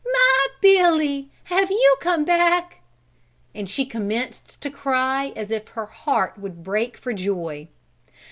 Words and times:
My 0.03 0.47
Billy! 0.61 1.29
Have 1.43 1.69
you 1.69 1.95
come 2.01 2.25
back!" 2.25 2.79
And 3.53 3.69
she 3.69 3.85
commenced 3.85 4.59
to 4.61 4.71
cry 4.71 5.31
as 5.35 5.51
if 5.51 5.67
her 5.67 5.85
heart 5.85 6.39
would 6.39 6.63
break 6.63 6.97
for 6.97 7.13
joy. 7.13 7.67